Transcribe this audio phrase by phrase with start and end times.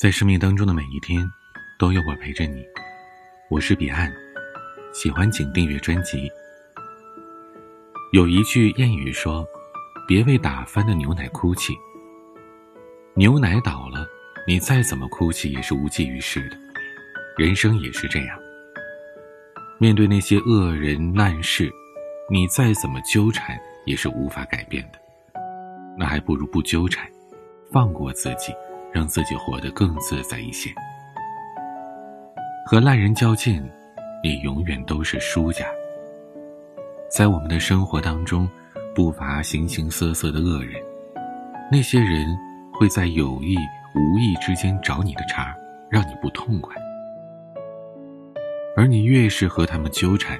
[0.00, 1.30] 在生命当中的每一天，
[1.78, 2.64] 都有我陪着你。
[3.50, 4.10] 我是彼岸，
[4.94, 6.26] 喜欢请订阅专辑。
[8.10, 9.46] 有一句谚语说
[10.08, 11.74] ：“别为打翻的牛奶哭泣。”
[13.12, 14.08] 牛奶倒了，
[14.46, 16.56] 你再怎么哭泣也是无济于事的。
[17.36, 18.40] 人生也是这样。
[19.78, 21.70] 面对那些恶人烂事，
[22.30, 23.54] 你再怎么纠缠
[23.84, 24.98] 也是无法改变的。
[25.98, 27.06] 那还不如不纠缠，
[27.70, 28.50] 放过自己。
[28.92, 30.70] 让自己活得更自在一些。
[32.66, 33.62] 和烂人较劲，
[34.22, 35.66] 你永远都是输家。
[37.10, 38.48] 在我们的生活当中，
[38.94, 40.80] 不乏形形色色的恶人，
[41.70, 42.26] 那些人
[42.72, 43.56] 会在有意
[43.94, 45.54] 无意之间找你的茬，
[45.90, 46.74] 让你不痛快。
[48.76, 50.38] 而你越是和他们纠缠，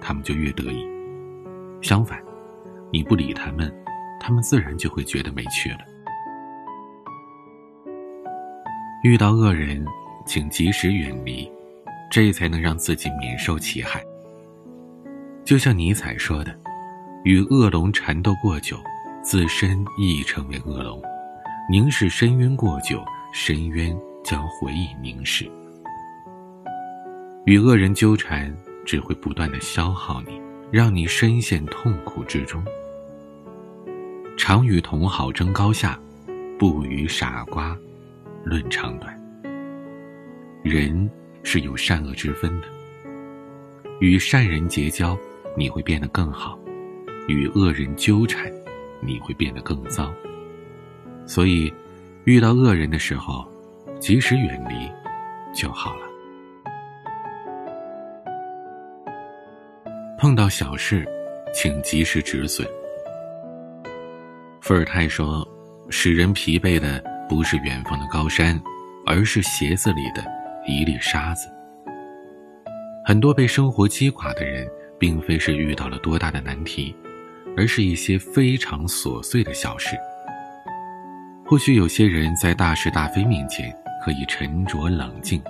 [0.00, 0.86] 他们就越得意。
[1.80, 2.20] 相反，
[2.92, 3.72] 你不理他们，
[4.20, 5.78] 他们自然就会觉得没趣了。
[9.02, 9.82] 遇到恶人，
[10.26, 11.50] 请及时远离，
[12.10, 14.04] 这才能让自己免受其害。
[15.42, 16.54] 就像尼采说的
[17.24, 18.76] ：“与恶龙缠斗过久，
[19.22, 21.00] 自身亦成为恶龙；
[21.70, 23.02] 凝视深渊过久，
[23.32, 25.50] 深渊将回以凝视。”
[27.46, 30.38] 与恶人纠缠，只会不断的消耗你，
[30.70, 32.62] 让你深陷痛苦之中。
[34.36, 35.98] 常与同好争高下，
[36.58, 37.74] 不与傻瓜。
[38.42, 39.20] 论长短，
[40.62, 41.08] 人
[41.42, 42.66] 是有善恶之分的。
[44.00, 45.16] 与善人结交，
[45.56, 46.58] 你会变得更好；
[47.28, 48.50] 与恶人纠缠，
[49.00, 50.10] 你会变得更糟。
[51.26, 51.72] 所以，
[52.24, 53.46] 遇到恶人的时候，
[53.98, 54.90] 及时远离
[55.54, 56.06] 就好了。
[60.18, 61.06] 碰到小事，
[61.52, 62.66] 请及时止损。
[64.62, 65.46] 伏尔泰说
[65.90, 68.60] ：“使人疲惫的。”不是远方的高山，
[69.06, 70.24] 而是鞋子里的
[70.66, 71.48] 一粒沙子。
[73.04, 74.66] 很多被生活击垮的人，
[74.98, 76.92] 并非是遇到了多大的难题，
[77.56, 79.96] 而是一些非常琐碎的小事。
[81.46, 83.72] 或许有些人在大是大非面前
[84.04, 85.40] 可以沉着冷静，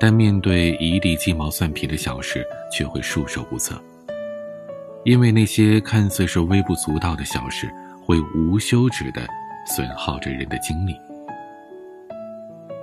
[0.00, 3.80] 但面对一地鸡毛蒜皮的小事，却会束手无策。
[5.04, 7.72] 因为那些看似是微不足道的小事，
[8.04, 9.24] 会无休止的。
[9.66, 10.94] 损耗着人的精力。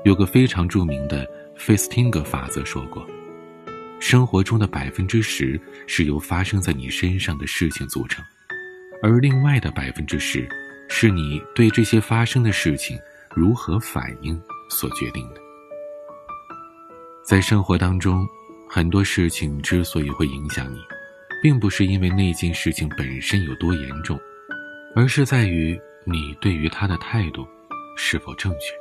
[0.04, 3.06] 有个非常著名的费斯汀格法则说过
[4.02, 8.24] ：“生活中的百分之十是由发生在你身上的事情组成，
[9.04, 10.48] 而另外的百分之十，
[10.90, 12.98] 是你对这些发生的事情
[13.36, 15.42] 如何反应所决定的。”
[17.24, 18.28] 在生活当中，
[18.68, 20.80] 很多事情之所以会影响你，
[21.44, 24.20] 并不是因为那件事情本身有多严重，
[24.96, 25.80] 而是在于。
[26.04, 27.48] 你对于他的态度
[27.96, 28.81] 是否正确？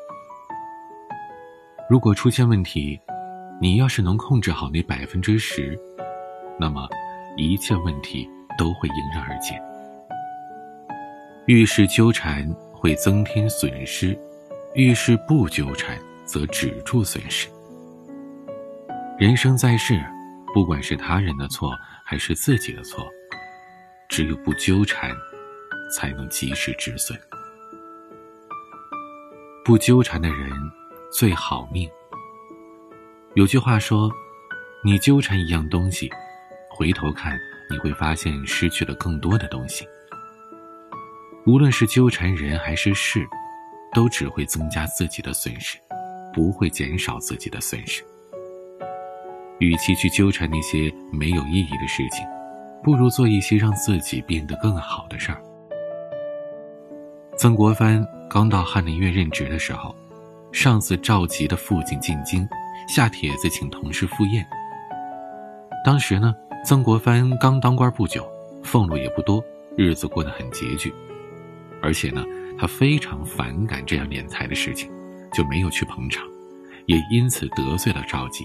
[1.91, 3.01] 如果出现问题，
[3.61, 5.77] 你要是能控制好那百分之十，
[6.57, 6.89] 那么
[7.37, 9.61] 一切问题都会迎刃而解。
[11.47, 14.17] 遇事纠缠会增添损失，
[14.75, 17.49] 遇事不纠缠则止住损失。
[19.19, 20.01] 人生在世，
[20.55, 21.73] 不管是他人的错
[22.05, 23.05] 还是自己的错，
[24.09, 25.11] 只有不纠缠。
[25.93, 27.19] 才能及时止损。
[29.65, 30.49] 不纠缠的人
[31.11, 31.91] 最好命。
[33.35, 34.11] 有句话说
[34.85, 36.09] ：“你纠缠一样东西，
[36.71, 37.39] 回头看
[37.69, 39.87] 你会发现失去了更多的东西。”
[41.47, 43.27] 无论是纠缠人还是事，
[43.93, 45.79] 都只会增加自己的损失，
[46.33, 48.05] 不会减少自己的损失。
[49.59, 52.27] 与其去纠缠那些没有意义的事情，
[52.83, 55.43] 不如做一些让自己变得更好的事儿。
[57.37, 59.95] 曾国藩刚到翰林院任职的时候，
[60.53, 62.47] 上司召集的父亲进京，
[62.89, 64.45] 下帖子请同事赴宴。
[65.85, 66.35] 当时呢，
[66.65, 68.29] 曾国藩刚当官不久，
[68.63, 69.43] 俸禄也不多，
[69.77, 70.93] 日子过得很拮据，
[71.81, 72.25] 而且呢，
[72.59, 74.91] 他非常反感这样敛财的事情，
[75.33, 76.27] 就没有去捧场，
[76.87, 78.45] 也因此得罪了赵佶。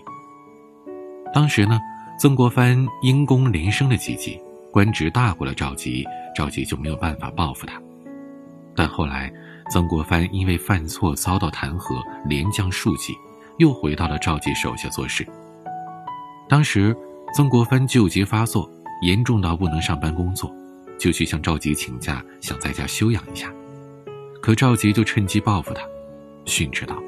[1.33, 1.79] 当时呢，
[2.19, 4.39] 曾国藩因功连升了几级，
[4.71, 7.81] 官职大过了赵佶，赵佶就没有办法报复他。
[8.75, 9.31] 但后来，
[9.72, 13.13] 曾国藩因为犯错遭到弹劾，连降数级，
[13.57, 15.25] 又回到了赵佶手下做事。
[16.50, 16.95] 当时，
[17.33, 18.69] 曾国藩旧疾发作，
[19.01, 20.54] 严重到不能上班工作，
[20.98, 23.51] 就去向赵佶请假，想在家休养一下。
[24.42, 25.81] 可赵佶就趁机报复他，
[26.45, 27.01] 训斥道：“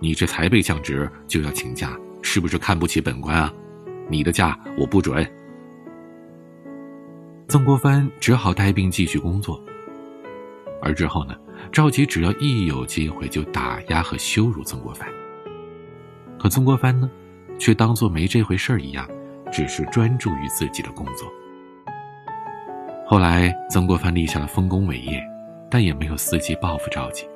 [0.00, 3.52] 你这才被降职就要请假，是不是看不起本官啊？
[4.08, 5.24] 你的假我不准。”
[7.48, 9.62] 曾国藩只好带病继续工作。
[10.82, 11.34] 而之后呢，
[11.72, 15.08] 赵吉只要一有机会就打压和羞辱曾国藩。
[16.38, 17.10] 可曾国藩呢，
[17.58, 19.08] 却当作没这回事儿一样，
[19.50, 21.26] 只是专注于自己的工作。
[23.06, 25.22] 后来，曾国藩立下了丰功伟业，
[25.70, 27.26] 但也没有伺机报复赵吉。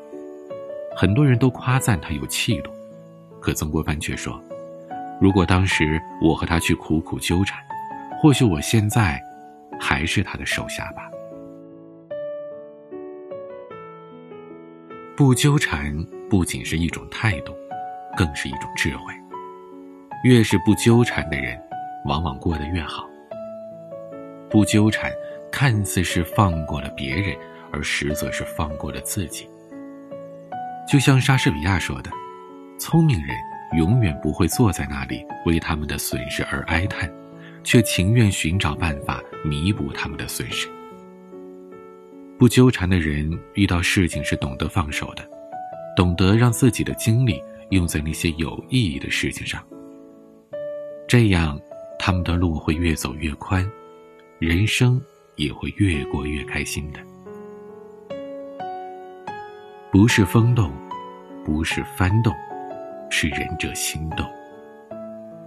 [0.94, 2.70] 很多人都夸赞他有气度，
[3.40, 4.38] 可曾国藩却说
[5.20, 7.58] ：“如果当时我和他去苦苦纠缠，
[8.20, 9.20] 或许我现在
[9.80, 11.09] 还是他的手下吧。”
[15.20, 15.94] 不纠缠
[16.30, 17.54] 不仅是一种态度，
[18.16, 19.12] 更是一种智慧。
[20.24, 21.60] 越是不纠缠的人，
[22.06, 23.06] 往往过得越好。
[24.48, 25.12] 不纠缠，
[25.52, 27.36] 看似是放过了别人，
[27.70, 29.46] 而实则是放过了自己。
[30.88, 32.10] 就像莎士比亚说的
[32.80, 33.36] ：“聪明人
[33.76, 37.12] 永远不会坐在那里为他们的损失而哀叹，
[37.62, 40.66] 却情愿寻找办法弥补他们的损失。”
[42.40, 45.22] 不纠缠的人，遇到事情是懂得放手的，
[45.94, 47.38] 懂得让自己的精力
[47.68, 49.62] 用在那些有意义的事情上。
[51.06, 51.60] 这样，
[51.98, 53.70] 他们的路会越走越宽，
[54.38, 54.98] 人生
[55.36, 57.00] 也会越过越开心的。
[59.92, 60.72] 不是风动，
[61.44, 62.34] 不是幡动，
[63.10, 64.24] 是仁者心动。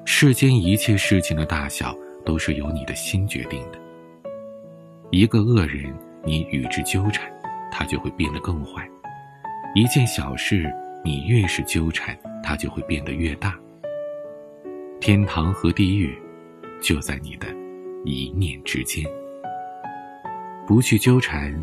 [0.06, 3.80] 世间一切事情的大小，都是由你的心决定的。
[5.10, 5.92] 一个恶人。
[6.26, 7.30] 你与之纠缠，
[7.70, 8.82] 他就会变得更坏；
[9.76, 10.74] 一件小事，
[11.04, 13.54] 你越是纠缠，它就会变得越大。
[15.02, 16.18] 天堂和地狱，
[16.82, 17.48] 就在你的
[18.06, 19.06] 一念之间。
[20.66, 21.54] 不去纠缠，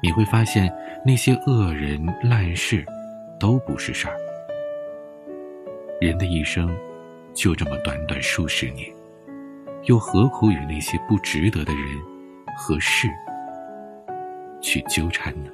[0.00, 0.72] 你会发现
[1.04, 2.86] 那些恶人烂事，
[3.40, 4.14] 都不是事儿。
[6.00, 6.72] 人的一生，
[7.34, 8.88] 就这么短短数十年，
[9.86, 11.82] 又何苦与那些不值得的人
[12.56, 13.08] 和事？
[14.66, 15.50] 去纠缠呢？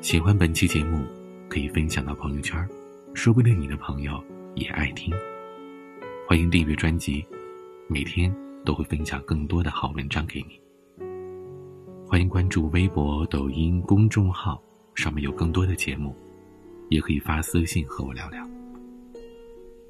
[0.00, 1.04] 喜欢本期节目，
[1.50, 2.66] 可以分享到朋友圈，
[3.12, 5.14] 说不定你的朋友也爱听。
[6.26, 7.22] 欢迎订阅专辑，
[7.88, 8.34] 每天
[8.64, 10.58] 都会分享更多的好文章给你。
[12.06, 14.62] 欢迎关注微博、抖音公众号，
[14.94, 16.16] 上面有更多的节目，
[16.88, 18.48] 也可以发私信和我聊聊。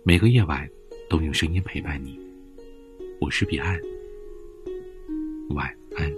[0.03, 0.69] 每个夜晚
[1.09, 2.19] 都用声音陪伴你，
[3.21, 3.79] 我是彼岸。
[5.51, 5.67] 晚
[5.97, 6.13] 安。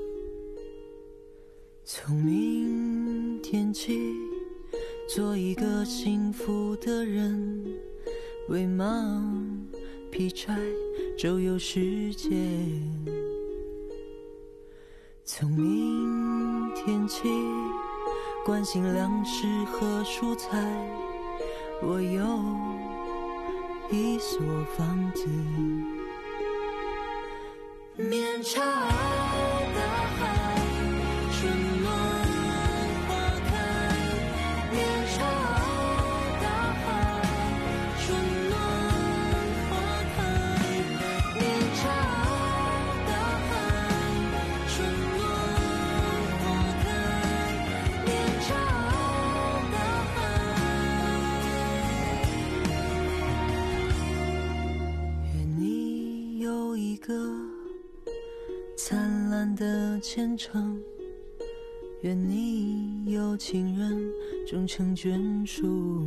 [1.84, 4.14] 从明天起，
[5.08, 7.64] 做一个幸福的人，
[8.48, 8.84] 喂马
[10.10, 10.58] 劈柴，
[11.16, 12.28] 周游世界。
[15.24, 17.28] 从明天起，
[18.44, 20.58] 关心粮食和蔬菜，
[21.82, 22.24] 我有
[23.90, 24.40] 一所
[24.76, 25.26] 房子。
[27.96, 28.60] 面朝
[60.00, 60.80] 前程，
[62.00, 64.10] 愿你有情人
[64.46, 66.06] 终成眷属，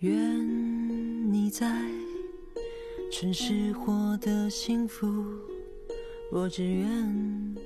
[0.00, 1.74] 愿你在
[3.10, 5.06] 城市获得幸福，
[6.30, 7.56] 我只愿，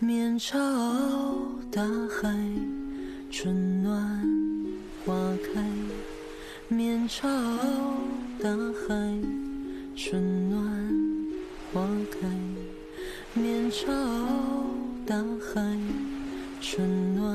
[0.00, 0.58] 面朝
[1.70, 2.36] 大海，
[3.30, 4.22] 春暖
[5.04, 5.14] 花
[5.54, 5.64] 开。
[6.68, 7.28] 面朝
[8.38, 8.94] 大海，
[9.96, 10.62] 春暖
[11.72, 12.28] 花开。
[13.32, 13.90] 面朝
[15.06, 15.78] 大海，
[16.60, 17.34] 春暖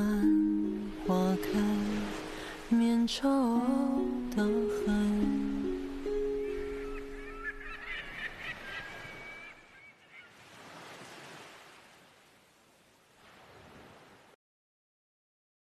[1.04, 2.76] 花开。
[2.76, 3.60] 面朝
[4.36, 5.71] 大海。